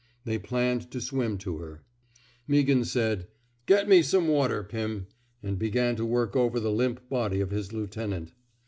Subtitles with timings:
[0.25, 1.83] They planned to swim to her.
[2.49, 3.27] Meaghan said,
[3.67, 5.05] Get me some water, Pim,'*
[5.43, 8.33] and began to work over the limp body of his lieutenant.